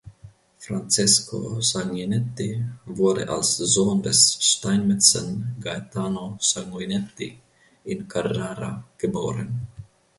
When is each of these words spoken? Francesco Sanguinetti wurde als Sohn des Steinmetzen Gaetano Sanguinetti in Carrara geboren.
Francesco 0.57 1.61
Sanguinetti 1.61 2.65
wurde 2.87 3.27
als 3.29 3.57
Sohn 3.57 4.01
des 4.01 4.35
Steinmetzen 4.41 5.55
Gaetano 5.59 6.37
Sanguinetti 6.39 7.37
in 7.83 8.07
Carrara 8.07 8.83
geboren. 8.97 9.67